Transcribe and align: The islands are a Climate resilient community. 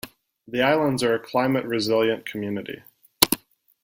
The 0.47 0.63
islands 0.63 1.03
are 1.03 1.13
a 1.13 1.19
Climate 1.19 1.63
resilient 1.63 2.25
community. 2.25 2.81